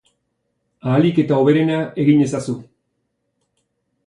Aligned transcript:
Ahalik 0.87 1.21
eta 1.25 1.39
hoberena 1.41 1.77
egin 2.05 2.25
ezazu. 2.29 2.57